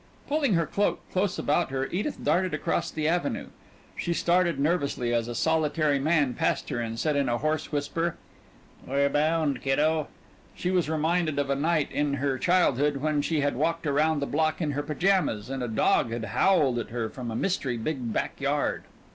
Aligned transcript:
Pulling 0.27 0.55
her 0.55 0.65
cloak 0.65 0.99
close 1.11 1.37
about 1.37 1.69
her 1.69 1.85
Edith 1.85 2.17
darted 2.23 2.55
across 2.55 2.89
the 2.89 3.07
Avenue. 3.07 3.49
She 3.95 4.15
started 4.15 4.59
nervously 4.59 5.13
as 5.13 5.27
a 5.27 5.35
solitary 5.35 5.99
man 5.99 6.33
passed 6.33 6.69
her 6.69 6.79
and 6.79 6.97
said 6.99 7.15
in 7.15 7.29
a 7.29 7.37
hoarse 7.37 7.71
whisper 7.71 8.15
"Where 8.83 9.09
bound, 9.11 9.61
kiddo?" 9.61 10.07
She 10.55 10.71
was 10.71 10.89
reminded 10.89 11.37
of 11.37 11.51
a 11.51 11.55
night 11.55 11.91
in 11.91 12.15
her 12.15 12.39
childhood 12.39 12.97
when 12.97 13.21
she 13.21 13.41
had 13.41 13.55
walked 13.55 13.85
around 13.85 14.21
the 14.21 14.25
block 14.25 14.59
in 14.59 14.71
her 14.71 14.81
pajamas 14.81 15.51
and 15.51 15.61
a 15.61 15.67
dog 15.67 16.09
had 16.11 16.25
howled 16.25 16.79
at 16.79 16.89
her 16.89 17.07
from 17.07 17.29
a 17.29 17.35
mystery 17.35 17.77
big 17.77 18.11
back 18.11 18.41
yard. 18.41 18.85